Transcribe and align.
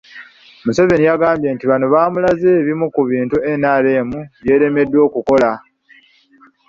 Museveni 0.65 1.05
yagambye 1.09 1.49
nti 1.53 1.65
bano 1.71 1.85
bamulaze 1.93 2.49
ebimu 2.61 2.85
ku 2.95 3.01
bintu 3.11 3.35
NRM 3.61 4.09
by'eremeddwa 4.43 4.99
okukola 5.07 5.49